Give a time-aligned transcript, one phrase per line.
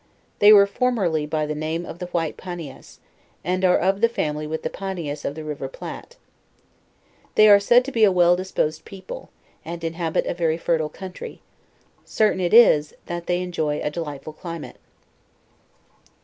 [0.39, 2.97] They were formerly by the name of the White Panias,
[3.43, 6.15] and are of the family with the Panias of the river Platte.
[7.35, 9.29] They are said to be a well disposed people,
[9.63, 11.39] and inhabit a very fertile country;
[12.03, 14.77] certain it is, that they en jay a delightful climate.
[14.77, 16.13] LEWIS AND CLARKE.